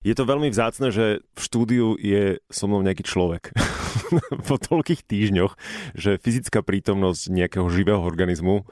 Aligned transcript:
Je 0.00 0.16
to 0.16 0.24
veľmi 0.24 0.48
vzácne, 0.48 0.88
že 0.88 1.20
v 1.20 1.40
štúdiu 1.44 1.92
je 2.00 2.40
so 2.48 2.64
mnou 2.64 2.80
nejaký 2.80 3.04
človek. 3.04 3.52
po 4.48 4.56
toľkých 4.56 5.04
týždňoch, 5.04 5.60
že 5.92 6.16
fyzická 6.16 6.64
prítomnosť 6.64 7.28
nejakého 7.28 7.68
živého 7.68 8.00
organizmu 8.00 8.64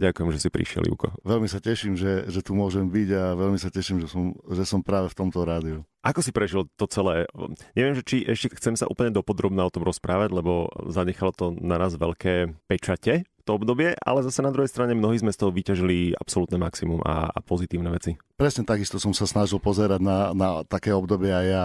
Ďakujem, 0.00 0.32
že 0.32 0.40
si 0.40 0.48
prišiel, 0.48 0.88
Juko. 0.88 1.12
Veľmi 1.28 1.44
sa 1.44 1.60
teším, 1.60 1.92
že, 1.92 2.24
že 2.24 2.40
tu 2.40 2.56
môžem 2.56 2.88
byť 2.88 3.08
a 3.12 3.24
veľmi 3.36 3.60
sa 3.60 3.68
teším, 3.68 4.00
že 4.00 4.08
som, 4.08 4.32
že 4.48 4.64
som 4.64 4.80
práve 4.80 5.12
v 5.12 5.18
tomto 5.20 5.44
rádiu. 5.44 5.84
Ako 6.00 6.24
si 6.24 6.32
prežil 6.32 6.64
to 6.80 6.88
celé? 6.88 7.28
Neviem, 7.76 7.92
že 7.92 8.08
či 8.08 8.24
ešte 8.24 8.56
chcem 8.56 8.80
sa 8.80 8.88
úplne 8.88 9.12
dopodrobne 9.12 9.60
o 9.60 9.68
tom 9.68 9.84
rozprávať, 9.84 10.32
lebo 10.32 10.72
zanechalo 10.88 11.36
to 11.36 11.52
na 11.52 11.76
nás 11.76 12.00
veľké 12.00 12.56
pečate 12.64 13.28
to 13.44 13.58
obdobie, 13.58 13.92
ale 14.00 14.24
zase 14.24 14.40
na 14.40 14.54
druhej 14.54 14.70
strane 14.70 14.94
mnohí 14.94 15.18
sme 15.20 15.34
z 15.34 15.40
toho 15.42 15.50
vyťažili 15.50 16.14
absolútne 16.14 16.56
maximum 16.56 17.02
a, 17.04 17.28
a 17.28 17.38
pozitívne 17.42 17.90
veci. 17.90 18.16
Presne 18.40 18.64
takisto 18.64 18.96
som 18.96 19.12
sa 19.12 19.28
snažil 19.28 19.60
pozerať 19.60 20.00
na, 20.00 20.32
na 20.32 20.64
také 20.64 20.96
obdobie 20.96 21.28
a 21.28 21.44
ja 21.44 21.64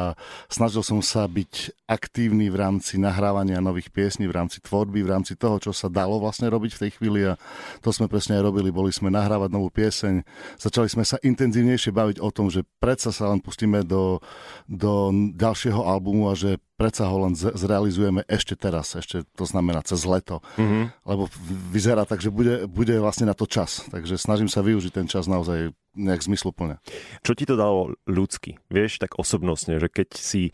snažil 0.51 0.83
som 0.83 0.99
sa 0.99 1.23
byť 1.23 1.71
aktívny 1.87 2.51
v 2.51 2.59
rámci 2.59 2.99
nahrávania 2.99 3.63
nových 3.63 3.87
piesní, 3.95 4.27
v 4.27 4.35
rámci 4.35 4.59
tvorby, 4.59 4.99
v 4.99 5.07
rámci 5.15 5.39
toho, 5.39 5.55
čo 5.55 5.71
sa 5.71 5.87
dalo 5.87 6.19
vlastne 6.19 6.51
robiť 6.51 6.75
v 6.75 6.81
tej 6.83 6.91
chvíli 6.99 7.31
a 7.31 7.39
to 7.79 7.95
sme 7.95 8.11
presne 8.11 8.35
aj 8.35 8.51
robili. 8.51 8.75
Boli 8.75 8.91
sme 8.91 9.07
nahrávať 9.07 9.55
novú 9.55 9.71
pieseň, 9.71 10.27
začali 10.59 10.91
sme 10.91 11.07
sa 11.07 11.15
intenzívnejšie 11.23 11.95
baviť 11.95 12.17
o 12.19 12.27
tom, 12.27 12.51
že 12.51 12.67
predsa 12.83 13.15
sa 13.15 13.31
len 13.31 13.39
pustíme 13.39 13.87
do, 13.87 14.19
do 14.67 15.15
ďalšieho 15.31 15.79
albumu 15.79 16.27
a 16.27 16.35
že 16.35 16.59
predsa 16.75 17.07
ho 17.07 17.23
len 17.23 17.39
zrealizujeme 17.39 18.27
ešte 18.27 18.59
teraz, 18.59 18.99
ešte 18.99 19.23
to 19.39 19.47
znamená 19.47 19.79
cez 19.79 20.03
leto. 20.03 20.43
Mm-hmm. 20.59 21.07
Lebo 21.07 21.31
vyzerá 21.71 22.03
tak, 22.03 22.19
že 22.19 22.27
bude, 22.27 22.67
bude 22.67 22.99
vlastne 22.99 23.31
na 23.31 23.35
to 23.37 23.47
čas. 23.47 23.87
Takže 23.87 24.19
snažím 24.19 24.51
sa 24.51 24.59
využiť 24.59 24.91
ten 24.91 25.07
čas 25.07 25.31
naozaj 25.31 25.71
nejak 25.95 26.21
zmysluplne. 26.21 26.77
Čo 27.23 27.33
ti 27.33 27.47
to 27.47 27.55
dalo 27.57 27.95
ľudsky? 28.05 28.59
Vieš, 28.69 29.01
tak 29.01 29.17
osobnostne, 29.17 29.79
že 29.79 29.87
keď 29.89 30.15
si 30.15 30.51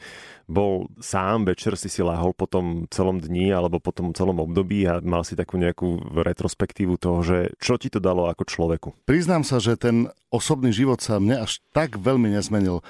bol 0.51 0.91
sám, 0.99 1.47
večer 1.47 1.75
si 1.75 1.87
si 1.87 2.03
láhol 2.03 2.35
po 2.35 2.45
tom 2.45 2.85
celom 2.91 3.17
dni 3.17 3.51
alebo 3.51 3.79
po 3.79 3.95
tom 3.95 4.11
celom 4.11 4.39
období 4.43 4.83
a 4.85 4.99
mal 5.01 5.23
si 5.23 5.35
takú 5.35 5.55
nejakú 5.55 6.11
retrospektívu 6.11 6.99
toho, 6.99 7.23
že 7.23 7.37
čo 7.57 7.79
ti 7.79 7.87
to 7.87 8.03
dalo 8.03 8.27
ako 8.27 8.43
človeku? 8.45 8.89
Priznám 9.07 9.47
sa, 9.47 9.63
že 9.63 9.79
ten 9.79 10.11
osobný 10.31 10.71
život 10.71 10.99
sa 11.03 11.19
mne 11.19 11.43
až 11.43 11.59
tak 11.75 11.99
veľmi 11.99 12.31
nezmenil. 12.31 12.83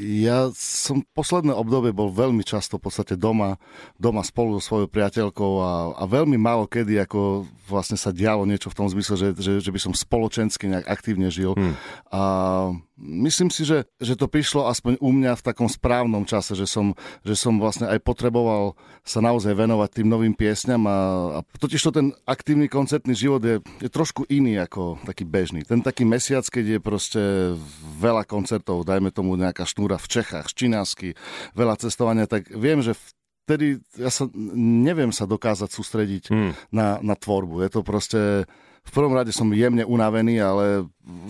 Ja 0.00 0.48
som 0.56 1.04
posledné 1.12 1.52
obdobie 1.52 1.92
bol 1.92 2.08
veľmi 2.08 2.40
často 2.40 2.80
v 2.80 2.88
podstate 2.88 3.20
doma, 3.20 3.60
doma 4.00 4.24
spolu 4.24 4.56
so 4.56 4.72
svojou 4.72 4.88
priateľkou 4.88 5.52
a, 5.60 5.72
a 6.00 6.04
veľmi 6.08 6.40
málo 6.40 6.64
kedy 6.64 7.04
ako 7.04 7.44
vlastne 7.68 8.00
sa 8.00 8.08
dialo 8.08 8.48
niečo 8.48 8.72
v 8.72 8.78
tom 8.80 8.88
zmysle, 8.88 9.14
že, 9.20 9.28
že, 9.36 9.52
že 9.60 9.70
by 9.70 9.78
som 9.78 9.92
spoločensky 9.92 10.72
nejak 10.72 10.88
aktívne 10.88 11.28
žil. 11.28 11.52
Hmm. 11.52 11.76
A 12.08 12.22
myslím 13.00 13.48
si, 13.48 13.64
že, 13.64 13.88
že 13.98 14.14
to 14.14 14.28
prišlo 14.28 14.68
aspoň 14.68 15.00
u 15.00 15.10
mňa 15.10 15.40
v 15.40 15.44
takom 15.44 15.66
správnom 15.66 16.28
čase, 16.28 16.52
že 16.52 16.68
som, 16.68 16.92
že 17.24 17.34
som 17.34 17.56
vlastne 17.56 17.88
aj 17.88 17.98
potreboval 18.04 18.76
sa 19.02 19.24
naozaj 19.24 19.56
venovať 19.56 20.00
tým 20.00 20.08
novým 20.08 20.34
piesňam 20.36 20.84
a, 20.86 20.98
a 21.36 21.46
totiž 21.58 21.80
to 21.80 21.90
ten 21.90 22.12
aktívny 22.28 22.68
koncertný 22.68 23.16
život 23.16 23.40
je, 23.40 23.58
je 23.80 23.88
trošku 23.88 24.28
iný 24.28 24.60
ako 24.60 25.00
taký 25.08 25.24
bežný. 25.24 25.64
Ten 25.64 25.80
taký 25.80 26.04
mesiac, 26.04 26.44
keď 26.44 26.76
je 26.76 26.80
proste 26.80 27.22
veľa 27.98 28.28
koncertov, 28.28 28.84
dajme 28.84 29.10
tomu 29.10 29.34
nejaká 29.34 29.64
šnúra 29.64 29.96
v 29.96 30.20
Čechách, 30.20 30.52
Činásky, 30.52 31.16
veľa 31.56 31.80
cestovania, 31.80 32.28
tak 32.28 32.52
viem, 32.52 32.84
že 32.84 32.94
vtedy 33.50 33.82
ja 33.98 34.14
sa 34.14 34.30
neviem 34.54 35.10
sa 35.10 35.26
dokázať 35.26 35.70
sústrediť 35.74 36.24
hmm. 36.30 36.52
na, 36.70 37.02
na 37.02 37.18
tvorbu. 37.18 37.66
Je 37.66 37.70
to 37.72 37.80
proste 37.82 38.46
v 38.80 38.92
prvom 38.92 39.14
rade 39.14 39.30
som 39.30 39.46
jemne 39.54 39.86
unavený, 39.86 40.42
ale 40.42 40.64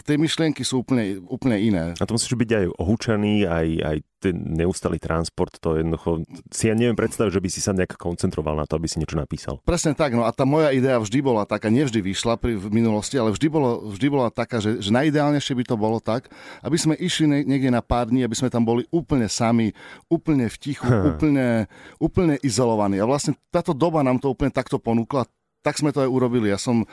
tie 0.09 0.17
myšlienky 0.17 0.65
sú 0.65 0.81
úplne, 0.81 1.21
úplne 1.29 1.61
iné. 1.61 1.85
A 1.99 2.07
to 2.09 2.17
musíš 2.17 2.33
byť 2.33 2.51
aj 2.57 2.65
ohúčaný, 2.79 3.45
aj, 3.45 3.69
aj 3.85 3.97
ten 4.21 4.37
neustalý 4.37 5.01
transport, 5.01 5.57
to 5.61 5.81
jednoducho, 5.81 6.25
si 6.53 6.69
ja 6.69 6.75
neviem 6.77 6.97
predstaviť, 6.97 7.33
že 7.33 7.43
by 7.43 7.49
si 7.49 7.61
sa 7.61 7.73
nejak 7.73 7.97
koncentroval 7.97 8.57
na 8.57 8.69
to, 8.69 8.77
aby 8.77 8.89
si 8.89 9.01
niečo 9.01 9.17
napísal. 9.17 9.61
Presne 9.65 9.97
tak, 9.97 10.13
no 10.13 10.29
a 10.29 10.31
tá 10.33 10.45
moja 10.45 10.73
idea 10.73 11.01
vždy 11.01 11.19
bola 11.25 11.49
taká, 11.49 11.73
nevždy 11.73 12.01
vyšla 12.01 12.37
pri, 12.37 12.57
v 12.57 12.69
minulosti, 12.69 13.17
ale 13.17 13.33
vždy, 13.33 13.49
bolo, 13.49 13.93
vždy 13.93 14.07
bola 14.13 14.29
taká, 14.29 14.61
že, 14.61 14.81
že 14.81 14.93
najideálnejšie 14.93 15.57
by 15.57 15.65
to 15.65 15.77
bolo 15.81 15.99
tak, 16.01 16.29
aby 16.61 16.77
sme 16.77 16.95
išli 16.97 17.45
niekde 17.49 17.73
na 17.73 17.81
pár 17.81 18.13
dní, 18.13 18.25
aby 18.25 18.37
sme 18.37 18.53
tam 18.53 18.65
boli 18.65 18.85
úplne 18.93 19.29
sami, 19.29 19.73
úplne 20.13 20.49
v 20.49 20.57
tichu, 20.61 20.85
hm. 20.85 21.17
úplne, 21.17 21.49
úplne 21.97 22.35
izolovaní. 22.45 23.01
A 23.01 23.09
vlastne 23.09 23.37
táto 23.49 23.73
doba 23.73 24.05
nám 24.05 24.21
to 24.21 24.29
úplne 24.29 24.53
takto 24.53 24.77
ponúkla, 24.77 25.25
tak 25.61 25.77
sme 25.77 25.93
to 25.93 26.05
aj 26.05 26.09
urobili. 26.09 26.49
Ja 26.49 26.57
som 26.57 26.89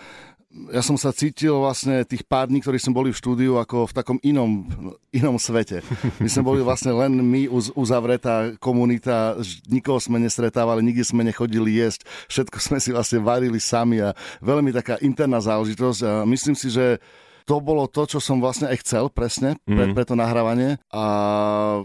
ja 0.48 0.80
som 0.80 0.96
sa 0.96 1.12
cítil 1.12 1.52
vlastne 1.60 2.08
tých 2.08 2.24
pár 2.24 2.48
dní, 2.48 2.64
ktorí 2.64 2.80
sme 2.80 2.96
boli 2.96 3.10
v 3.12 3.20
štúdiu, 3.20 3.60
ako 3.60 3.92
v 3.92 3.96
takom 3.96 4.18
inom, 4.24 4.64
inom 5.12 5.36
svete. 5.36 5.84
My 6.24 6.30
sme 6.32 6.44
boli 6.48 6.62
vlastne 6.64 6.96
len 6.96 7.20
my 7.20 7.52
uz, 7.52 7.68
uzavretá 7.76 8.56
komunita, 8.58 9.36
nikoho 9.68 10.00
sme 10.00 10.24
nestretávali, 10.24 10.80
nikde 10.80 11.04
sme 11.04 11.28
nechodili 11.28 11.84
jesť, 11.84 12.08
všetko 12.32 12.58
sme 12.64 12.78
si 12.80 12.96
vlastne 12.96 13.20
varili 13.20 13.60
sami 13.60 14.00
a 14.00 14.16
veľmi 14.40 14.72
taká 14.72 14.96
interná 15.04 15.44
záležitosť 15.44 16.00
a 16.08 16.12
myslím 16.24 16.56
si, 16.56 16.72
že 16.72 17.04
to 17.48 17.64
bolo 17.64 17.88
to, 17.88 18.04
čo 18.04 18.20
som 18.20 18.44
vlastne 18.44 18.68
aj 18.68 18.84
chcel 18.84 19.08
presne 19.08 19.56
pre, 19.64 19.88
mm. 19.88 19.96
pre 19.96 20.04
to 20.04 20.20
nahrávanie 20.20 20.84
a, 20.92 21.06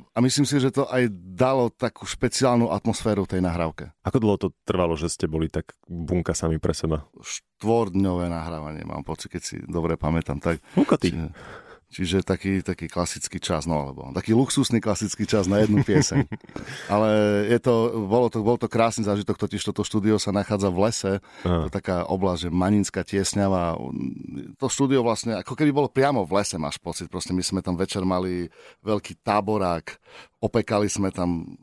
a 0.03 0.19
myslím 0.19 0.43
si, 0.43 0.59
že 0.59 0.75
to 0.75 0.91
aj 0.91 1.07
dalo 1.15 1.71
takú 1.71 2.03
špeciálnu 2.03 2.75
atmosféru 2.75 3.31
tej 3.31 3.47
nahrávke. 3.47 3.95
Ako 4.03 4.19
dlho 4.19 4.37
to 4.43 4.49
trvalo, 4.67 4.99
že 4.99 5.07
ste 5.07 5.31
boli 5.31 5.47
tak 5.47 5.79
bunka 5.87 6.35
sami 6.35 6.59
pre 6.59 6.75
seba? 6.75 7.07
Štvordňové 7.23 8.27
nahrávanie, 8.27 8.83
mám 8.83 9.07
pocit, 9.07 9.31
keď 9.31 9.43
si 9.47 9.57
dobre 9.63 9.95
pamätám. 9.95 10.43
Tak, 10.43 10.59
Čiže, 11.15 11.31
Čiže 11.93 12.25
taký, 12.25 12.65
taký 12.65 12.89
klasický 12.89 13.37
čas, 13.37 13.69
no 13.69 13.77
alebo 13.77 14.09
taký 14.17 14.33
luxusný 14.33 14.81
klasický 14.81 15.29
čas 15.29 15.45
na 15.45 15.61
jednu 15.61 15.85
pieseň. 15.85 16.25
Ale 16.93 17.09
je 17.53 17.59
to, 17.61 17.75
bolo 18.09 18.33
to, 18.33 18.41
bol 18.41 18.57
to 18.57 18.65
krásny 18.65 19.05
zážitok, 19.05 19.37
totiž 19.37 19.61
toto 19.61 19.85
štúdio 19.85 20.17
sa 20.17 20.33
nachádza 20.33 20.73
v 20.73 20.79
lese. 20.89 21.13
Aha. 21.45 21.65
To 21.65 21.67
je 21.69 21.77
taká 21.77 22.09
oblasť, 22.09 22.49
že 22.49 22.51
Maninská 22.51 23.05
tiesňava. 23.05 23.77
To 24.57 24.67
štúdio 24.73 25.05
vlastne, 25.05 25.37
ako 25.37 25.53
keby 25.53 25.69
bolo 25.69 25.93
priamo 25.93 26.25
v 26.25 26.41
lese, 26.41 26.57
máš 26.57 26.81
pocit. 26.81 27.13
Proste 27.13 27.37
my 27.37 27.45
sme 27.45 27.61
tam 27.61 27.77
večer 27.77 28.09
mali 28.09 28.49
veľký 28.81 29.21
táborák, 29.21 29.93
opekali 30.43 30.91
sme 30.91 31.15
tam, 31.15 31.55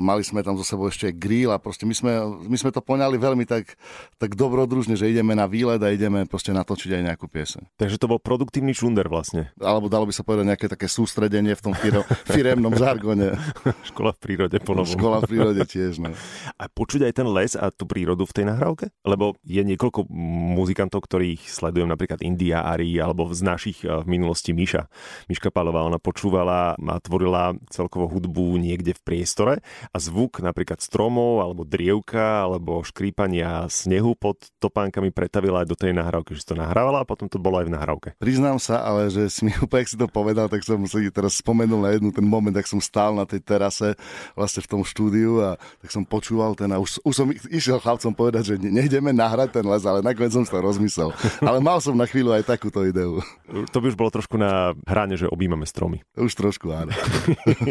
mali 0.00 0.24
sme 0.24 0.40
tam 0.40 0.56
zo 0.56 0.64
sebou 0.64 0.88
ešte 0.88 1.12
grill 1.12 1.52
a 1.52 1.60
proste 1.60 1.84
my 1.84 1.92
sme, 1.92 2.12
my 2.48 2.56
sme 2.56 2.72
to 2.72 2.80
poňali 2.80 3.20
veľmi 3.20 3.44
tak, 3.44 3.76
tak 4.16 4.34
dobrodružne, 4.34 4.96
že 4.96 5.12
ideme 5.12 5.36
na 5.36 5.44
výlet 5.44 5.78
a 5.84 5.92
ideme 5.92 6.24
proste 6.24 6.56
natočiť 6.56 6.96
aj 6.96 7.02
nejakú 7.12 7.28
pieseň. 7.28 7.76
Takže 7.76 8.00
to 8.00 8.08
bol 8.08 8.16
produktívny 8.16 8.72
šunder 8.72 9.04
vlastne. 9.12 9.52
Alebo 9.60 9.92
dalo 9.92 10.08
by 10.08 10.16
sa 10.16 10.24
povedať 10.24 10.48
nejaké 10.48 10.66
také 10.72 10.88
sústredenie 10.88 11.52
v 11.52 11.60
tom 11.62 11.76
firo, 11.76 12.08
firemnom 12.24 12.72
žargone. 12.72 13.36
Škola 13.92 14.16
v 14.16 14.18
prírode 14.24 14.56
po 14.64 14.72
novom. 14.72 14.88
Škola 14.88 15.20
v 15.20 15.28
prírode 15.28 15.62
tiež, 15.68 16.00
no. 16.00 16.16
A 16.56 16.72
počuť 16.72 17.04
aj 17.04 17.12
ten 17.12 17.28
les 17.28 17.52
a 17.52 17.68
tú 17.68 17.84
prírodu 17.84 18.24
v 18.24 18.32
tej 18.32 18.44
nahrávke? 18.48 18.88
Lebo 19.04 19.36
je 19.44 19.60
niekoľko 19.60 20.08
muzikantov, 20.56 21.04
ktorých 21.04 21.44
sledujem, 21.52 21.92
napríklad 21.92 22.24
India 22.24 22.64
Ari, 22.64 22.96
alebo 22.96 23.28
z 23.28 23.44
našich 23.44 23.84
eh, 23.84 24.00
v 24.00 24.08
minulosti 24.08 24.56
Miša. 24.56 24.88
Miška 25.28 25.52
Palová, 25.52 25.84
ona 25.84 26.00
počúvala 26.00 26.80
a 26.80 26.96
tvorila 26.96 27.52
celkovo 27.68 28.08
hudbu 28.08 28.21
niekde 28.60 28.94
v 28.94 29.02
priestore 29.02 29.54
a 29.90 29.96
zvuk 29.98 30.38
napríklad 30.38 30.78
stromov 30.78 31.42
alebo 31.42 31.66
drievka 31.66 32.46
alebo 32.46 32.84
škrípania 32.86 33.66
snehu 33.66 34.14
pod 34.14 34.38
topánkami 34.62 35.10
pretavila 35.10 35.64
aj 35.64 35.68
do 35.72 35.76
tej 35.78 35.96
nahrávky, 35.96 36.36
že 36.36 36.46
to 36.46 36.54
nahrávala 36.54 37.02
a 37.02 37.08
potom 37.08 37.26
to 37.26 37.42
bolo 37.42 37.58
aj 37.58 37.66
v 37.66 37.74
nahrávke. 37.74 38.08
Priznám 38.22 38.62
sa, 38.62 38.84
ale 38.84 39.10
že 39.10 39.26
si 39.32 39.48
mi 39.48 39.52
úplne, 39.64 39.88
si 39.88 39.98
to 39.98 40.06
povedal, 40.06 40.46
tak 40.46 40.62
som 40.62 40.78
si 40.86 41.08
teraz 41.10 41.40
spomenul 41.42 41.82
na 41.82 41.90
jednu 41.96 42.14
ten 42.14 42.24
moment, 42.24 42.54
ak 42.54 42.68
som 42.68 42.78
stál 42.78 43.16
na 43.16 43.26
tej 43.26 43.42
terase 43.42 43.98
vlastne 44.38 44.62
v 44.62 44.70
tom 44.70 44.82
štúdiu 44.86 45.42
a 45.42 45.58
tak 45.82 45.90
som 45.90 46.06
počúval 46.06 46.54
ten 46.54 46.70
a 46.70 46.78
už, 46.78 47.02
už 47.02 47.14
som 47.14 47.26
išiel 47.50 47.80
chlapcom 47.82 48.12
povedať, 48.14 48.54
že 48.54 48.54
nejdeme 48.60 49.10
nahrať 49.10 49.60
ten 49.60 49.64
les, 49.66 49.82
ale 49.82 50.04
nakoniec 50.04 50.32
som 50.32 50.44
to 50.44 50.60
rozmyslel. 50.60 51.10
Ale 51.48 51.58
mal 51.64 51.80
som 51.80 51.96
na 51.96 52.04
chvíľu 52.04 52.36
aj 52.36 52.44
takúto 52.44 52.84
ideu. 52.84 53.24
To 53.48 53.78
by 53.80 53.86
už 53.92 53.96
bolo 53.96 54.12
trošku 54.12 54.36
na 54.36 54.76
hrane, 54.84 55.16
že 55.16 55.28
objímame 55.28 55.64
stromy. 55.64 56.04
Už 56.14 56.32
trošku, 56.36 56.68
áno. 56.72 56.92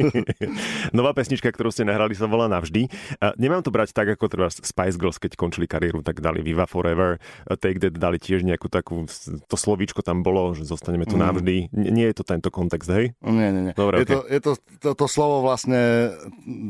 Nová 0.97 1.11
pesnička, 1.15 1.49
ktorú 1.51 1.69
ste 1.69 1.87
nahrali, 1.87 2.13
sa 2.17 2.27
volá 2.27 2.49
Navždy. 2.51 2.87
Nemám 3.37 3.63
to 3.65 3.73
brať 3.73 3.95
tak, 3.95 4.11
ako 4.13 4.27
treba 4.27 4.47
Spice 4.49 4.97
Girls, 4.97 5.17
keď 5.21 5.37
končili 5.37 5.65
kariéru, 5.65 6.01
tak 6.03 6.19
dali 6.19 6.43
Viva 6.43 6.65
Forever. 6.65 7.21
Take 7.61 7.81
That 7.81 7.97
dali 7.97 8.17
tiež 8.17 8.43
nejakú 8.45 8.67
takú, 8.67 9.05
to 9.47 9.55
slovíčko 9.55 10.01
tam 10.01 10.25
bolo, 10.25 10.53
že 10.57 10.65
zostaneme 10.65 11.05
tu 11.05 11.15
mm. 11.17 11.21
navždy. 11.21 11.55
Nie 11.73 12.11
je 12.11 12.15
to 12.17 12.23
tento 12.25 12.49
kontext, 12.49 12.89
hej? 12.89 13.13
Nie, 13.21 13.53
nie, 13.53 13.71
nie. 13.71 13.73
Dobre, 13.73 14.01
je, 14.01 14.05
okay. 14.05 14.15
to, 14.15 14.21
je 14.25 14.39
to, 14.41 14.51
to, 14.81 14.89
to 14.97 15.05
slovo 15.07 15.45
vlastne 15.45 16.11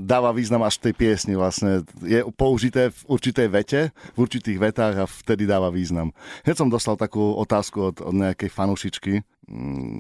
dáva 0.06 0.36
význam 0.36 0.64
až 0.68 0.80
tej 0.82 0.94
piesni 0.96 1.34
vlastne. 1.38 1.88
Je 2.04 2.24
použité 2.36 2.92
v 2.92 3.02
určitej 3.08 3.48
vete, 3.48 3.82
v 4.16 4.18
určitých 4.20 4.58
vetách 4.60 4.96
a 5.04 5.06
vtedy 5.06 5.48
dáva 5.48 5.72
význam. 5.72 6.12
Hneď 6.44 6.56
som 6.58 6.70
dostal 6.70 7.00
takú 7.00 7.36
otázku 7.38 7.94
od, 7.94 7.98
od 8.04 8.16
nejakej 8.16 8.50
fanušičky, 8.52 9.14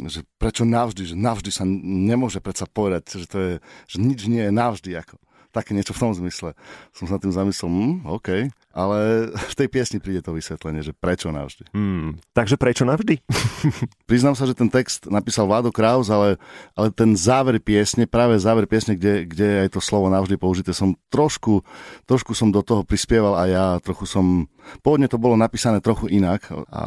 že 0.08 0.24
prečo 0.40 0.64
navždy, 0.64 1.12
že 1.12 1.16
navždy 1.16 1.52
sa 1.52 1.68
nemôže 1.68 2.40
predsa 2.40 2.66
povedať, 2.66 3.20
že 3.20 3.28
to 3.28 3.38
je, 3.40 3.54
že 3.88 3.98
nič 4.00 4.26
nie 4.32 4.48
je 4.48 4.54
navždy 4.54 4.92
ako. 4.96 5.20
Také 5.52 5.76
niečo 5.76 5.92
v 5.92 6.02
tom 6.08 6.12
zmysle. 6.16 6.56
Som 6.96 7.06
sa 7.12 7.20
tým 7.20 7.36
zamyslel, 7.36 7.68
hm, 7.68 7.96
OK, 8.08 8.30
ale 8.72 8.98
v 9.32 9.54
tej 9.60 9.68
piesni 9.68 10.00
príde 10.00 10.24
to 10.24 10.32
vysvetlenie, 10.32 10.82
že 10.82 10.96
prečo 10.96 11.28
navždy. 11.30 11.76
Hmm, 11.76 12.18
takže 12.32 12.56
prečo 12.56 12.88
navždy? 12.88 13.20
Priznám 14.10 14.36
sa, 14.36 14.48
že 14.48 14.58
ten 14.58 14.70
text 14.72 15.08
napísal 15.08 15.48
Vádo 15.48 15.70
Kraus, 15.70 16.10
ale, 16.10 16.40
ale 16.76 16.90
ten 16.92 17.14
záver 17.14 17.60
piesne, 17.60 18.08
práve 18.08 18.38
záver 18.40 18.66
piesne, 18.66 18.96
kde, 18.96 19.28
kde 19.28 19.46
je 19.46 19.62
aj 19.68 19.70
to 19.76 19.82
slovo 19.84 20.08
navždy 20.10 20.36
použité, 20.40 20.72
som 20.72 20.96
trošku, 21.12 21.64
trošku 22.08 22.34
som 22.34 22.50
do 22.50 22.64
toho 22.64 22.88
prispieval 22.88 23.38
a 23.38 23.44
ja 23.48 23.66
trochu 23.84 24.08
som, 24.08 24.48
pôvodne 24.82 25.12
to 25.12 25.22
bolo 25.22 25.36
napísané 25.36 25.84
trochu 25.84 26.08
inak 26.12 26.48
a 26.72 26.84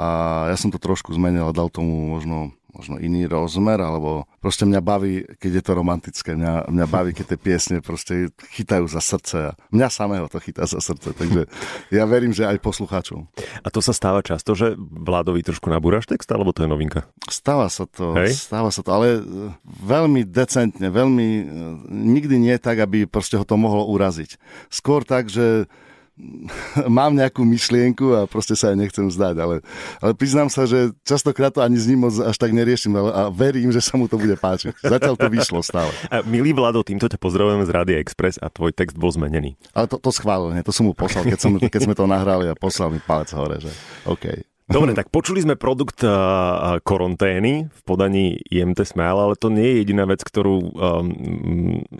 ja 0.50 0.56
som 0.56 0.72
to 0.72 0.80
trošku 0.80 1.12
zmenil 1.14 1.50
a 1.50 1.56
dal 1.56 1.68
tomu 1.68 2.16
možno 2.16 2.52
možno 2.74 2.98
iný 2.98 3.30
rozmer, 3.30 3.78
alebo 3.78 4.26
proste 4.42 4.66
mňa 4.66 4.80
baví, 4.82 5.24
keď 5.38 5.50
je 5.58 5.62
to 5.62 5.72
romantické, 5.72 6.30
mňa, 6.34 6.68
mňa 6.68 6.86
baví, 6.90 7.10
keď 7.14 7.34
tie 7.34 7.38
piesne 7.38 7.76
proste 7.78 8.34
chytajú 8.52 8.84
za 8.90 8.98
srdce 8.98 9.36
a 9.48 9.50
mňa 9.70 9.88
samého 9.88 10.26
to 10.26 10.42
chytá 10.42 10.66
za 10.66 10.82
srdce, 10.82 11.14
takže 11.14 11.46
ja 11.94 12.04
verím, 12.04 12.34
že 12.34 12.44
aj 12.44 12.58
poslucháčom. 12.58 13.30
A 13.62 13.68
to 13.70 13.78
sa 13.78 13.94
stáva 13.94 14.20
často, 14.20 14.58
že 14.58 14.74
Vládovi 14.78 15.46
trošku 15.46 15.70
nabúraš 15.70 16.10
text, 16.10 16.26
alebo 16.34 16.50
to 16.50 16.66
je 16.66 16.68
novinka? 16.68 17.06
Stáva 17.30 17.70
sa 17.70 17.86
to, 17.86 18.12
Hej? 18.18 18.34
stáva 18.34 18.74
sa 18.74 18.82
to, 18.82 18.90
ale 18.90 19.06
e, 19.16 19.20
veľmi 19.64 20.26
decentne, 20.26 20.90
veľmi, 20.90 21.28
e, 21.40 21.44
nikdy 21.88 22.36
nie 22.36 22.56
tak, 22.58 22.82
aby 22.82 23.06
proste 23.06 23.38
ho 23.38 23.46
to 23.46 23.54
mohlo 23.54 23.86
uraziť. 23.86 24.36
Skôr 24.68 25.06
tak, 25.06 25.30
že 25.30 25.70
mám 26.86 27.10
nejakú 27.14 27.42
myšlienku 27.42 28.14
a 28.14 28.20
proste 28.30 28.54
sa 28.54 28.70
aj 28.70 28.76
nechcem 28.78 29.06
zdať, 29.10 29.34
ale, 29.38 29.56
ale 29.98 30.12
priznám 30.14 30.46
sa, 30.46 30.62
že 30.64 30.94
častokrát 31.02 31.50
to 31.50 31.60
ani 31.60 31.74
s 31.74 31.90
ním 31.90 32.06
moc 32.06 32.14
až 32.22 32.36
tak 32.38 32.54
neriešim 32.54 32.94
ale, 32.94 33.10
a 33.10 33.22
verím, 33.34 33.74
že 33.74 33.82
sa 33.82 33.98
mu 33.98 34.06
to 34.06 34.14
bude 34.14 34.38
páčiť. 34.38 34.78
Zatiaľ 34.78 35.18
to 35.18 35.26
vyšlo 35.26 35.60
stále. 35.62 35.90
A 36.14 36.22
milý 36.22 36.54
Vlado, 36.54 36.86
týmto 36.86 37.10
ťa 37.10 37.18
pozdravujeme 37.18 37.66
z 37.66 37.70
Rádia 37.74 37.98
Express 37.98 38.38
a 38.38 38.46
tvoj 38.46 38.70
text 38.70 38.94
bol 38.94 39.10
zmenený. 39.10 39.58
Ale 39.74 39.90
to, 39.90 39.98
to 39.98 40.10
schválil, 40.14 40.54
to 40.62 40.70
som 40.70 40.86
mu 40.86 40.94
poslal, 40.94 41.26
keď, 41.26 41.38
som, 41.40 41.58
keď 41.58 41.80
sme 41.90 41.94
to 41.98 42.06
nahrali 42.06 42.46
a 42.46 42.54
poslal 42.54 42.94
mi 42.94 43.02
palec 43.02 43.34
hore, 43.34 43.58
že 43.58 43.72
OK. 44.06 44.53
Dobre, 44.64 44.96
tak 44.96 45.12
počuli 45.12 45.44
sme 45.44 45.60
produkt 45.60 46.00
uh, 46.08 46.80
v 46.80 47.80
podaní 47.84 48.40
IMT 48.48 48.80
Smile, 48.88 49.20
ale 49.20 49.34
to 49.36 49.52
nie 49.52 49.60
je 49.60 49.76
jediná 49.84 50.08
vec, 50.08 50.24
ktorú 50.24 50.56
um, 50.56 50.72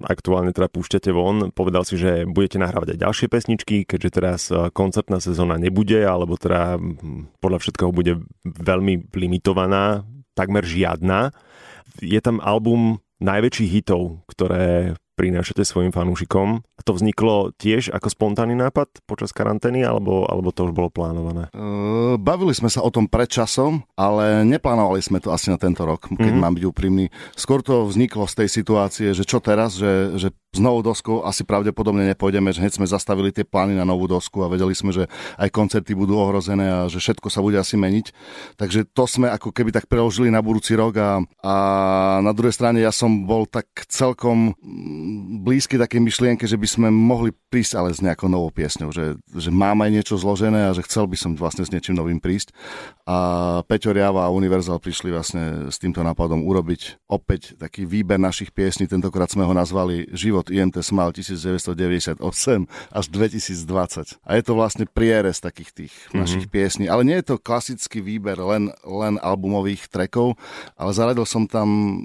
aktuálne 0.01 0.49
teda 0.49 0.73
púšťate 0.73 1.13
von. 1.13 1.53
Povedal 1.53 1.85
si, 1.85 2.01
že 2.01 2.25
budete 2.25 2.57
nahrávať 2.57 2.97
aj 2.97 3.03
ďalšie 3.05 3.27
pesničky, 3.29 3.77
keďže 3.85 4.11
teraz 4.17 4.49
koncertná 4.73 5.21
sezóna 5.21 5.61
nebude, 5.61 6.09
alebo 6.09 6.41
teda 6.41 6.81
podľa 7.45 7.59
všetkého 7.61 7.93
bude 7.93 8.25
veľmi 8.49 9.13
limitovaná, 9.13 10.09
takmer 10.33 10.65
žiadna. 10.65 11.37
Je 12.01 12.19
tam 12.25 12.41
album 12.41 13.05
najväčších 13.21 13.71
hitov, 13.71 14.25
ktoré 14.25 14.97
prinášate 15.15 15.63
svojim 15.63 15.95
fanúšikom. 15.95 16.63
To 16.85 16.93
vzniklo 16.93 17.55
tiež 17.57 17.95
ako 17.95 18.13
spontánny 18.13 18.59
nápad 18.59 19.03
počas 19.09 19.33
karantény, 19.33 19.81
alebo, 19.87 20.29
alebo 20.29 20.53
to 20.53 20.69
už 20.69 20.77
bolo 20.77 20.93
plánované? 20.93 21.49
Uh, 21.57 22.21
bavili 22.21 22.53
sme 22.53 22.69
sa 22.69 22.85
o 22.85 22.91
tom 22.93 23.09
pred 23.09 23.31
časom, 23.31 23.87
ale 23.97 24.45
neplánovali 24.45 25.01
sme 25.01 25.23
to 25.23 25.33
asi 25.33 25.49
na 25.49 25.57
tento 25.57 25.87
rok, 25.87 26.11
keď 26.11 26.19
mm-hmm. 26.21 26.43
mám 26.43 26.55
byť 26.59 26.65
úprimný. 26.69 27.09
Skôr 27.39 27.65
to 27.65 27.89
vzniklo 27.89 28.29
z 28.29 28.45
tej 28.45 28.49
situácie, 28.53 29.09
že 29.17 29.25
čo 29.25 29.41
teraz, 29.41 29.79
že, 29.79 30.19
že 30.21 30.29
s 30.55 30.63
novou 30.63 30.87
doskou 30.87 31.27
asi 31.27 31.43
pravdepodobne 31.43 32.07
nepôjdeme, 32.15 32.55
že 32.55 32.63
hneď 32.63 32.79
sme 32.79 32.87
zastavili 32.87 33.35
tie 33.35 33.43
plány 33.43 33.75
na 33.75 33.83
novú 33.83 34.07
dosku 34.07 34.47
a 34.47 34.51
vedeli 34.51 34.71
sme, 34.71 34.95
že 34.95 35.11
aj 35.35 35.51
koncerty 35.51 35.99
budú 35.99 36.15
ohrozené 36.15 36.71
a 36.71 36.79
že 36.87 37.03
všetko 37.03 37.27
sa 37.27 37.43
bude 37.43 37.59
asi 37.59 37.75
meniť. 37.75 38.15
Takže 38.55 38.87
to 38.95 39.05
sme 39.11 39.27
ako 39.35 39.51
keby 39.51 39.75
tak 39.75 39.91
preložili 39.91 40.31
na 40.31 40.39
budúci 40.39 40.79
rok 40.79 40.95
a, 40.95 41.19
a 41.43 41.55
na 42.23 42.31
druhej 42.31 42.55
strane 42.55 42.79
ja 42.79 42.95
som 42.95 43.27
bol 43.27 43.51
tak 43.51 43.67
celkom 43.91 44.55
blízky 45.43 45.75
také 45.75 45.99
myšlienke, 45.99 46.47
že 46.47 46.55
by 46.55 46.69
sme 46.71 46.89
mohli 46.95 47.35
prísť 47.35 47.75
ale 47.75 47.91
s 47.91 47.99
nejakou 47.99 48.31
novou 48.31 48.55
piesňou, 48.55 48.95
že, 48.95 49.19
že 49.35 49.51
mám 49.51 49.83
aj 49.83 49.91
niečo 49.91 50.15
zložené 50.15 50.71
a 50.71 50.75
že 50.77 50.87
chcel 50.87 51.11
by 51.11 51.19
som 51.19 51.35
vlastne 51.35 51.67
s 51.67 51.75
niečím 51.75 51.99
novým 51.99 52.23
prísť. 52.23 52.55
A 53.11 53.61
Peťo 53.67 53.91
Riava 53.91 54.25
a 54.25 54.33
Universal 54.33 54.79
prišli 54.79 55.11
vlastne 55.11 55.69
s 55.69 55.83
týmto 55.83 56.01
nápadom 56.07 56.47
urobiť 56.47 57.11
opäť 57.11 57.59
taký 57.59 57.85
výber 57.85 58.23
našich 58.23 58.55
piesní, 58.55 58.87
tentokrát 58.87 59.29
sme 59.29 59.43
ho 59.43 59.53
nazvali 59.53 60.07
Život 60.15 60.44
od 60.45 60.53
IMT 60.53 60.85
Smile 60.85 61.13
1998 61.17 62.21
až 62.93 63.05
2020. 63.09 64.21
A 64.21 64.31
je 64.37 64.43
to 64.45 64.53
vlastne 64.53 64.85
prierez 64.85 65.41
takých 65.41 65.71
tých 65.73 65.95
mm-hmm. 65.97 66.21
našich 66.21 66.47
piesní. 66.53 66.85
Ale 66.93 67.09
nie 67.09 67.17
je 67.25 67.33
to 67.33 67.41
klasický 67.41 68.05
výber 68.05 68.37
len, 68.37 68.69
len 68.85 69.17
albumových 69.25 69.89
trekov, 69.89 70.37
ale 70.77 70.93
zaradil 70.93 71.25
som 71.25 71.49
tam 71.49 71.97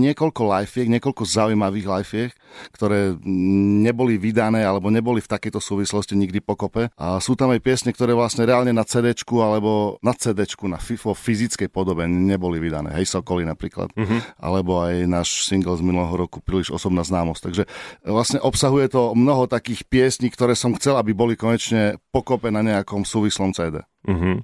niekoľko 0.00 0.40
liveiek, 0.48 0.88
niekoľko 0.96 1.22
zaujímavých 1.28 1.86
liveiek, 1.86 2.32
ktoré 2.72 3.12
neboli 3.84 4.16
vydané 4.16 4.64
alebo 4.64 4.88
neboli 4.88 5.20
v 5.20 5.28
takejto 5.28 5.60
súvislosti 5.60 6.16
nikdy 6.16 6.40
pokope. 6.40 6.88
A 6.96 7.20
sú 7.20 7.36
tam 7.36 7.52
aj 7.52 7.60
piesne, 7.60 7.92
ktoré 7.92 8.16
vlastne 8.16 8.48
reálne 8.48 8.72
na 8.72 8.88
CD 8.88 9.12
alebo 9.36 10.00
na 10.00 10.16
CD 10.16 10.48
na 10.64 10.80
vo 10.80 11.12
fyzickej 11.12 11.68
podobe 11.68 12.08
neboli 12.08 12.56
vydané. 12.62 12.94
Hej 12.96 13.12
Sokoly 13.12 13.44
napríklad. 13.44 13.92
Mm-hmm. 13.92 14.40
Alebo 14.40 14.80
aj 14.80 14.94
náš 15.04 15.28
single 15.44 15.76
z 15.76 15.82
minulého 15.84 16.14
roku 16.16 16.38
Príliš 16.40 16.70
osobná 16.70 17.02
známosť. 17.02 17.42
Takže 17.42 17.64
vlastne 18.02 18.38
obsahuje 18.40 18.92
to 18.92 19.12
mnoho 19.12 19.46
takých 19.50 19.86
piesní, 19.86 20.28
ktoré 20.32 20.54
som 20.54 20.74
chcel, 20.74 20.96
aby 20.96 21.12
boli 21.12 21.34
konečne 21.34 22.00
pokope 22.10 22.50
na 22.50 22.64
nejakom 22.64 23.04
súvislom 23.04 23.52
CD. 23.52 23.84
Uh-huh. 24.06 24.38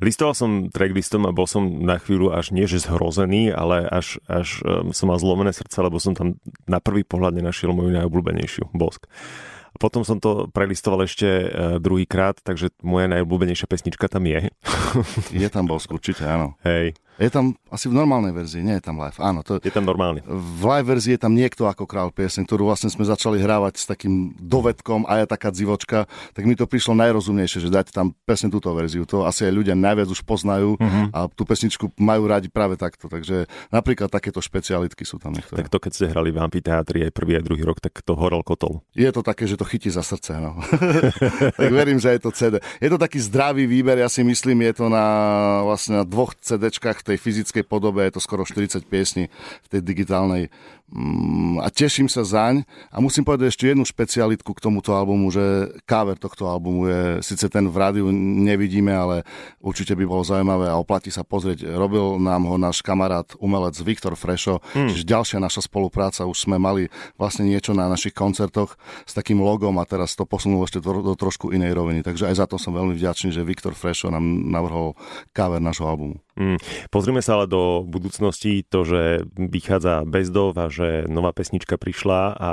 Listoval 0.00 0.32
som 0.32 0.50
tracklistom 0.72 1.28
a 1.28 1.36
bol 1.36 1.44
som 1.44 1.68
na 1.84 2.00
chvíľu 2.00 2.32
až 2.32 2.56
nie 2.56 2.64
že 2.64 2.80
zhrozený, 2.80 3.52
ale 3.52 3.84
až, 3.84 4.16
až 4.24 4.64
um, 4.64 4.88
som 4.96 5.12
mal 5.12 5.20
zlomené 5.20 5.52
srdce, 5.52 5.84
lebo 5.84 6.00
som 6.00 6.16
tam 6.16 6.40
na 6.64 6.80
prvý 6.80 7.04
pohľad 7.04 7.36
nenašiel 7.36 7.76
moju 7.76 7.92
najobľúbenejšiu, 7.92 8.72
Bosk. 8.72 9.04
Potom 9.76 10.04
som 10.04 10.20
to 10.20 10.48
prelistoval 10.52 11.04
ešte 11.04 11.28
uh, 11.28 11.76
druhýkrát, 11.76 12.40
takže 12.40 12.72
moja 12.80 13.08
najobľúbenejšia 13.12 13.68
pesnička 13.68 14.08
tam 14.08 14.24
je. 14.24 14.48
je 15.44 15.48
tam 15.52 15.68
Bosk, 15.68 15.92
určite, 15.92 16.24
áno. 16.24 16.56
Hej. 16.64 16.96
Je 17.20 17.28
tam 17.28 17.52
asi 17.68 17.92
v 17.92 17.94
normálnej 17.96 18.32
verzii, 18.32 18.64
nie 18.64 18.80
je 18.80 18.84
tam 18.88 18.96
live. 18.96 19.20
Áno, 19.20 19.44
to, 19.44 19.60
je 19.60 19.68
tam 19.68 19.84
normálne. 19.84 20.24
V 20.24 20.62
live 20.64 20.88
verzii 20.96 21.16
je 21.16 21.20
tam 21.20 21.36
niekto 21.36 21.68
ako 21.68 21.84
král 21.84 22.08
piesne, 22.08 22.48
ktorú 22.48 22.72
vlastne 22.72 22.88
sme 22.88 23.04
začali 23.04 23.36
hrávať 23.36 23.74
s 23.80 23.84
takým 23.84 24.32
dovedkom 24.40 25.04
a 25.04 25.20
ja 25.20 25.26
taká 25.28 25.52
dzivočka, 25.52 26.08
tak 26.32 26.42
mi 26.48 26.56
to 26.56 26.64
prišlo 26.64 26.96
najrozumnejšie, 26.96 27.68
že 27.68 27.68
dať 27.68 27.92
tam 27.92 28.16
presne 28.24 28.48
túto 28.48 28.72
verziu. 28.72 29.04
To 29.12 29.28
asi 29.28 29.44
aj 29.44 29.52
ľudia 29.52 29.76
najviac 29.76 30.08
už 30.08 30.24
poznajú 30.24 30.80
uh-huh. 30.80 31.12
a 31.12 31.28
tú 31.28 31.44
pesničku 31.44 31.92
majú 32.00 32.24
radi 32.24 32.48
práve 32.48 32.80
takto. 32.80 33.12
Takže 33.12 33.44
napríklad 33.68 34.08
takéto 34.08 34.40
špecialitky 34.40 35.04
sú 35.04 35.20
tam 35.20 35.36
niektoré. 35.36 35.60
Tak 35.60 35.68
to, 35.68 35.78
keď 35.84 35.92
ste 35.92 36.06
hrali 36.08 36.32
v 36.32 36.40
amfiteátri 36.40 37.04
aj 37.04 37.12
prvý 37.12 37.36
aj 37.36 37.44
druhý 37.44 37.62
rok, 37.68 37.76
tak 37.84 38.00
to 38.00 38.16
horol 38.16 38.40
kotol. 38.40 38.80
Je 38.96 39.08
to 39.12 39.20
také, 39.20 39.44
že 39.44 39.60
to 39.60 39.68
chytí 39.68 39.92
za 39.92 40.00
srdce. 40.00 40.40
No. 40.40 40.56
tak 41.60 41.70
verím, 41.70 42.00
že 42.00 42.16
je 42.16 42.20
to 42.24 42.32
CD. 42.32 42.58
Je 42.80 42.88
to 42.88 42.96
taký 42.96 43.20
zdravý 43.20 43.68
výber, 43.68 44.00
ja 44.00 44.08
si 44.08 44.24
myslím, 44.24 44.64
je 44.72 44.80
to 44.80 44.86
na, 44.88 45.06
vlastne 45.68 46.00
na 46.00 46.04
dvoch 46.08 46.32
CDčkách 46.40 47.01
v 47.02 47.06
tej 47.10 47.18
fyzickej 47.18 47.66
podobe, 47.66 48.06
je 48.06 48.14
to 48.14 48.22
skoro 48.22 48.46
40 48.46 48.86
piesní 48.86 49.26
v 49.66 49.68
tej 49.68 49.82
digitálnej 49.82 50.54
a 51.64 51.72
teším 51.72 52.06
sa 52.06 52.20
zaň. 52.20 52.68
A 52.92 53.00
musím 53.00 53.24
povedať 53.24 53.48
ešte 53.48 53.64
jednu 53.72 53.88
špecialitku 53.88 54.52
k 54.52 54.60
tomuto 54.60 54.92
albumu, 54.92 55.32
že 55.32 55.72
cover 55.88 56.20
tohto 56.20 56.44
albumu 56.44 56.84
je, 56.88 57.00
síce 57.24 57.48
ten 57.48 57.64
v 57.64 57.76
rádiu 57.76 58.06
nevidíme, 58.12 58.92
ale 58.92 59.24
určite 59.64 59.96
by 59.96 60.04
bolo 60.04 60.20
zaujímavé 60.20 60.68
a 60.68 60.76
oplatí 60.76 61.08
sa 61.08 61.24
pozrieť. 61.24 61.64
Robil 61.64 62.20
nám 62.20 62.44
ho 62.44 62.60
náš 62.60 62.84
kamarát, 62.84 63.24
umelec 63.40 63.76
Viktor 63.80 64.12
Frešo, 64.18 64.60
hmm. 64.60 64.92
čiže 64.92 65.08
ďalšia 65.08 65.38
naša 65.40 65.64
spolupráca. 65.64 66.28
Už 66.28 66.44
sme 66.44 66.60
mali 66.60 66.92
vlastne 67.16 67.48
niečo 67.48 67.72
na 67.72 67.88
našich 67.88 68.12
koncertoch 68.12 68.76
s 69.08 69.12
takým 69.16 69.40
logom 69.40 69.80
a 69.80 69.88
teraz 69.88 70.12
to 70.12 70.28
posunul 70.28 70.60
ešte 70.68 70.84
do, 70.84 71.16
trošku 71.16 71.56
inej 71.56 71.72
roviny. 71.72 72.04
Takže 72.04 72.28
aj 72.28 72.36
za 72.36 72.46
to 72.50 72.60
som 72.60 72.76
veľmi 72.76 72.92
vďačný, 72.92 73.32
že 73.32 73.46
Viktor 73.46 73.72
Frešo 73.72 74.12
nám 74.12 74.24
navrhol 74.50 74.92
cover 75.32 75.62
nášho 75.62 75.88
albumu. 75.88 76.20
Hmm. 76.32 76.56
Pozrime 76.88 77.20
sa 77.20 77.36
ale 77.36 77.44
do 77.44 77.84
budúcnosti, 77.84 78.64
to, 78.64 78.88
že 78.88 79.28
vychádza 79.36 80.08
Bezdov 80.08 80.56
a 80.56 80.72
že 80.72 80.81
že 80.82 81.06
nová 81.06 81.30
pesnička 81.30 81.78
prišla 81.78 82.20
a 82.34 82.50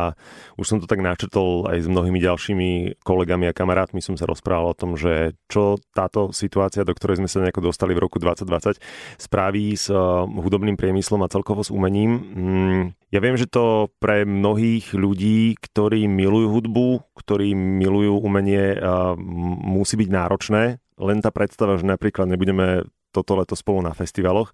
už 0.61 0.65
som 0.69 0.77
to 0.77 0.85
tak 0.85 1.01
načrtol 1.01 1.65
aj 1.65 1.81
s 1.81 1.87
mnohými 1.89 2.21
ďalšími 2.21 3.01
kolegami 3.01 3.49
a 3.49 3.57
kamarátmi 3.57 4.05
som 4.05 4.13
sa 4.13 4.29
rozprával 4.29 4.71
o 4.71 4.77
tom, 4.77 4.93
že 4.93 5.33
čo 5.49 5.81
táto 5.97 6.29
situácia, 6.29 6.85
do 6.85 6.93
ktorej 6.93 7.17
sme 7.17 7.29
sa 7.29 7.41
nejako 7.41 7.73
dostali 7.73 7.97
v 7.97 8.05
roku 8.05 8.21
2020, 8.21 8.77
spraví 9.17 9.73
s 9.73 9.89
eh, 9.89 9.97
hudobným 10.29 10.77
priemyslom 10.77 11.25
a 11.25 11.31
celkovo 11.31 11.65
s 11.65 11.73
umením. 11.73 12.11
Mm, 12.13 12.83
ja 13.09 13.19
viem, 13.19 13.33
že 13.33 13.49
to 13.49 13.89
pre 13.97 14.29
mnohých 14.29 14.93
ľudí, 14.93 15.57
ktorí 15.57 16.05
milujú 16.05 16.47
hudbu, 16.53 16.87
ktorí 17.17 17.57
milujú 17.57 18.21
umenie, 18.21 18.77
eh, 18.77 18.83
musí 19.65 19.97
byť 19.97 20.09
náročné. 20.13 20.77
Len 20.99 21.17
tá 21.23 21.33
predstava, 21.33 21.79
že 21.79 21.89
napríklad 21.89 22.29
nebudeme 22.29 22.85
toto 23.09 23.33
leto 23.33 23.57
spolu 23.57 23.81
na 23.81 23.97
festivaloch 23.97 24.53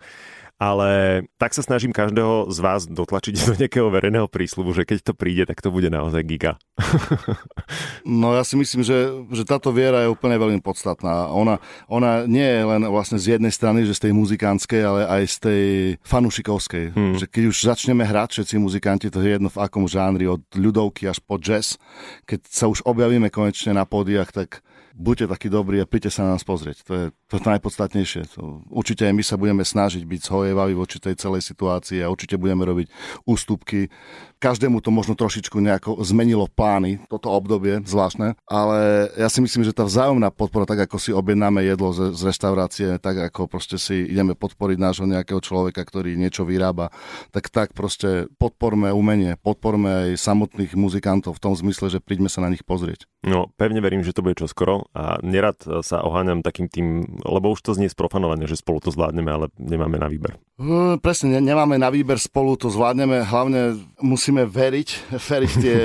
ale 0.55 1.21
tak 1.35 1.51
sa 1.51 1.59
snažím 1.59 1.91
každého 1.91 2.47
z 2.47 2.57
vás 2.63 2.87
dotlačiť 2.87 3.33
do 3.43 3.53
nejakého 3.59 3.91
verejného 3.91 4.31
prísľubu, 4.31 4.71
že 4.71 4.87
keď 4.87 5.11
to 5.11 5.13
príde, 5.13 5.43
tak 5.43 5.59
to 5.59 5.67
bude 5.67 5.91
naozaj 5.91 6.23
giga. 6.23 6.55
no 8.07 8.31
ja 8.31 8.47
si 8.47 8.55
myslím, 8.55 8.81
že, 8.87 9.11
že 9.35 9.43
táto 9.43 9.75
viera 9.75 10.07
je 10.07 10.11
úplne 10.11 10.39
veľmi 10.39 10.63
podstatná. 10.63 11.27
Ona, 11.35 11.59
ona 11.91 12.23
nie 12.23 12.47
je 12.47 12.63
len 12.63 12.81
vlastne 12.87 13.19
z 13.19 13.35
jednej 13.35 13.51
strany, 13.51 13.83
že 13.83 13.99
z 13.99 14.09
tej 14.09 14.13
muzikánskej, 14.15 14.81
ale 14.81 15.01
aj 15.03 15.23
z 15.27 15.37
tej 15.43 15.63
fanušikovskej. 16.07 16.85
Hmm. 16.95 17.15
Že 17.19 17.25
keď 17.27 17.43
už 17.51 17.57
začneme 17.67 18.07
hrať 18.07 18.39
všetci 18.39 18.55
muzikanti, 18.55 19.11
to 19.11 19.19
je 19.19 19.35
jedno 19.35 19.51
v 19.51 19.59
akom 19.59 19.91
žánri, 19.91 20.23
od 20.31 20.39
ľudovky 20.55 21.11
až 21.11 21.19
po 21.19 21.35
jazz, 21.35 21.75
keď 22.23 22.47
sa 22.47 22.71
už 22.71 22.87
objavíme 22.87 23.27
konečne 23.27 23.75
na 23.75 23.83
pódiach, 23.83 24.31
tak 24.31 24.63
buďte 24.95 25.27
takí 25.27 25.47
dobrí 25.51 25.83
a 25.83 25.85
príďte 25.85 26.15
sa 26.15 26.23
na 26.23 26.39
nás 26.39 26.47
pozrieť. 26.47 26.87
To 26.87 26.91
je 26.95 27.05
to 27.27 27.37
najpodstatnejšie. 27.43 28.31
To, 28.39 28.63
určite 28.71 29.03
aj 29.03 29.13
my 29.13 29.23
sa 29.27 29.35
budeme 29.35 29.67
snažiť 29.67 30.07
byť 30.07 30.21
zhojevaví 30.23 30.71
voči 30.71 31.03
tej 31.03 31.19
celej 31.19 31.43
situácii 31.43 31.99
a 31.99 32.07
určite 32.07 32.39
budeme 32.39 32.63
robiť 32.63 32.87
ústupky. 33.27 33.91
Každému 34.39 34.79
to 34.79 34.95
možno 34.95 35.19
trošičku 35.19 35.57
nejako 35.59 35.99
zmenilo 36.05 36.47
plány, 36.47 37.03
toto 37.11 37.33
obdobie 37.33 37.81
zvláštne, 37.83 38.37
ale 38.45 39.09
ja 39.17 39.27
si 39.27 39.41
myslím, 39.41 39.65
že 39.65 39.73
tá 39.73 39.83
vzájomná 39.87 40.29
podpora, 40.29 40.69
tak 40.69 40.85
ako 40.85 41.01
si 41.01 41.11
objednáme 41.11 41.65
jedlo 41.65 41.91
z, 41.91 42.13
z 42.13 42.21
reštaurácie, 42.29 42.87
tak 43.01 43.31
ako 43.31 43.49
proste 43.49 43.81
si 43.81 44.05
ideme 44.05 44.37
podporiť 44.37 44.77
nášho 44.77 45.07
nejakého 45.09 45.41
človeka, 45.41 45.81
ktorý 45.81 46.13
niečo 46.13 46.45
vyrába, 46.45 46.93
tak 47.33 47.49
tak 47.49 47.73
proste 47.73 48.29
podporme 48.37 48.93
umenie, 48.93 49.33
podporme 49.41 50.13
aj 50.13 50.21
samotných 50.21 50.77
muzikantov 50.77 51.41
v 51.41 51.43
tom 51.43 51.53
zmysle, 51.57 51.89
že 51.89 52.03
príďme 52.03 52.29
sa 52.29 52.45
na 52.45 52.53
nich 52.53 52.61
pozrieť. 52.61 53.09
No, 53.25 53.49
pevne 53.57 53.81
verím, 53.81 54.05
že 54.05 54.13
to 54.13 54.21
bude 54.21 54.37
čoskoro 54.37 54.85
a 54.93 55.17
nerad 55.25 55.57
sa 55.81 56.05
oháňam 56.05 56.45
takým 56.45 56.69
tým, 56.69 57.17
lebo 57.25 57.57
už 57.57 57.65
to 57.65 57.73
znie 57.73 57.89
sprofanované, 57.89 58.45
že 58.45 58.61
spolu 58.61 58.77
to 58.77 58.93
zvládneme, 58.93 59.29
ale 59.33 59.45
nemáme 59.57 59.97
na 59.97 60.05
výber. 60.05 60.37
No, 60.61 61.01
presne, 61.01 61.41
nemáme 61.41 61.81
na 61.81 61.89
výber, 61.89 62.21
spolu 62.21 62.53
to 62.53 62.69
zvládneme, 62.69 63.25
hlavne 63.25 63.81
musíme 63.97 64.45
veriť, 64.45 64.89
veriť 65.33 65.51
tie 65.57 65.77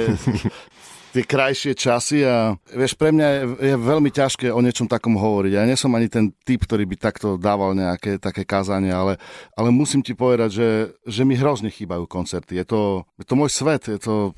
tie 1.11 1.27
krajšie 1.27 1.75
časy 1.75 2.23
a 2.23 2.55
vieš, 2.71 2.95
pre 2.95 3.11
mňa 3.11 3.27
je, 3.27 3.43
je 3.73 3.77
veľmi 3.77 4.11
ťažké 4.15 4.47
o 4.51 4.61
niečom 4.63 4.87
takom 4.87 5.19
hovoriť. 5.19 5.53
Ja 5.59 5.67
nie 5.67 5.75
som 5.75 5.91
ani 5.95 6.07
ten 6.07 6.31
typ, 6.47 6.63
ktorý 6.65 6.87
by 6.87 6.97
takto 6.99 7.35
dával 7.35 7.75
nejaké 7.75 8.23
také 8.23 8.47
kázanie, 8.47 8.95
ale, 8.95 9.19
ale 9.59 9.75
musím 9.75 10.03
ti 10.07 10.15
povedať, 10.15 10.51
že, 10.51 10.69
že 11.07 11.23
mi 11.27 11.35
hrozne 11.35 11.69
chýbajú 11.69 12.07
koncerty. 12.07 12.59
Je 12.63 12.67
to, 12.67 12.81
je 13.19 13.27
to 13.27 13.35
môj 13.35 13.51
svet, 13.51 13.91
je 13.91 13.99
to, 13.99 14.33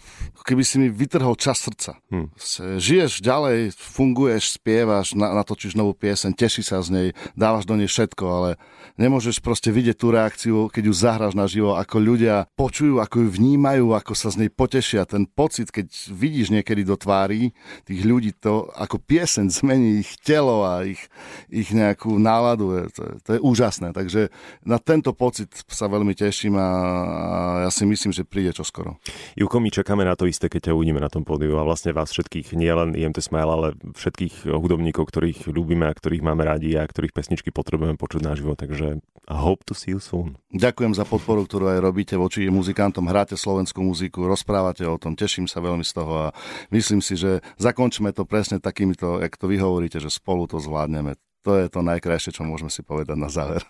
keby 0.45 0.65
si 0.65 0.81
mi 0.81 0.89
vytrhol 0.89 1.37
čas 1.37 1.61
srdca. 1.61 2.01
Hmm. 2.09 2.33
Žiješ 2.81 3.21
ďalej, 3.21 3.77
funguješ, 3.77 4.57
spievaš, 4.57 5.13
natočíš 5.13 5.77
novú 5.77 5.93
piesen, 5.93 6.33
teší 6.33 6.65
sa 6.65 6.81
z 6.81 6.89
nej, 6.89 7.09
dávaš 7.37 7.69
do 7.69 7.77
nej 7.77 7.89
všetko, 7.89 8.25
ale 8.25 8.51
nemôžeš 8.97 9.45
proste 9.45 9.69
vidieť 9.69 9.97
tú 9.97 10.09
reakciu, 10.13 10.57
keď 10.73 10.83
ju 10.89 10.95
zahráš 10.95 11.35
naživo, 11.37 11.77
ako 11.77 11.97
ľudia 12.01 12.49
počujú, 12.57 13.01
ako 13.01 13.25
ju 13.25 13.29
vnímajú, 13.29 13.87
ako 13.93 14.13
sa 14.17 14.33
z 14.33 14.47
nej 14.47 14.51
potešia. 14.53 15.09
Ten 15.09 15.29
pocit, 15.29 15.69
keď 15.69 15.89
vidíš 16.13 16.53
niekedy 16.63 16.87
do 16.87 16.95
tvári 16.95 17.51
tých 17.83 18.07
ľudí, 18.07 18.31
to 18.39 18.71
ako 18.79 19.03
piesen 19.03 19.51
zmení 19.51 20.07
ich 20.07 20.15
telo 20.23 20.63
a 20.63 20.87
ich, 20.87 21.03
ich 21.51 21.75
nejakú 21.75 22.15
náladu. 22.17 22.79
Je, 22.79 22.85
to, 22.95 23.03
je, 23.03 23.15
to 23.27 23.31
je 23.37 23.41
úžasné. 23.43 23.91
Takže 23.91 24.31
na 24.63 24.79
tento 24.79 25.11
pocit 25.11 25.51
sa 25.67 25.91
veľmi 25.91 26.15
teším 26.15 26.55
a, 26.55 26.63
a 26.63 27.39
ja 27.67 27.71
si 27.75 27.83
myslím, 27.83 28.15
že 28.15 28.23
príde 28.23 28.55
čo 28.55 28.63
skoro. 28.63 29.03
Juko, 29.35 29.59
my 29.59 29.75
čakáme 29.75 30.07
na 30.07 30.15
to 30.15 30.31
isté, 30.31 30.47
keď 30.47 30.71
ťa 30.71 30.77
uvidíme 30.79 31.03
na 31.03 31.11
tom 31.11 31.27
pódiu 31.27 31.59
a 31.59 31.67
vlastne 31.67 31.91
vás 31.91 32.15
všetkých, 32.15 32.55
nielen 32.55 32.95
IMT 32.95 33.19
Smile, 33.19 33.51
ale 33.51 33.69
všetkých 33.99 34.47
hudobníkov, 34.47 35.11
ktorých 35.11 35.51
ľúbime 35.51 35.91
a 35.91 35.97
ktorých 35.97 36.23
máme 36.23 36.47
radi 36.47 36.79
a 36.79 36.87
ktorých 36.87 37.13
pesničky 37.13 37.51
potrebujeme 37.51 37.99
počuť 37.99 38.23
naživo. 38.23 38.55
Takže 38.55 39.03
hope 39.29 39.67
to 39.67 39.75
see 39.75 39.91
you 39.91 40.01
soon. 40.01 40.39
Ďakujem 40.53 40.93
za 40.93 41.09
podporu, 41.09 41.49
ktorú 41.49 41.73
aj 41.73 41.81
robíte 41.81 42.15
voči 42.21 42.45
muzikantom. 42.53 43.09
Hráte 43.09 43.41
slovenskú 43.41 43.81
muziku, 43.81 44.29
rozprávate 44.29 44.85
o 44.85 45.01
tom, 45.01 45.17
teším 45.17 45.49
sa 45.49 45.65
veľmi 45.65 45.81
z 45.81 45.93
toho 45.97 46.29
a 46.29 46.37
myslím 46.71 47.01
si, 47.05 47.17
že 47.19 47.45
zakončíme 47.59 48.11
to 48.13 48.25
presne 48.25 48.59
takýmito, 48.59 49.21
jak 49.21 49.35
to 49.37 49.49
vy 49.49 49.61
hovoríte, 49.61 49.99
že 50.01 50.13
spolu 50.13 50.49
to 50.49 50.59
zvládneme. 50.63 51.19
To 51.43 51.59
je 51.59 51.67
to 51.67 51.83
najkrajšie, 51.83 52.39
čo 52.39 52.47
môžeme 52.47 52.71
si 52.71 52.87
povedať 52.87 53.19
na 53.19 53.27
záver. 53.27 53.67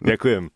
Ďakujem. 0.00 0.48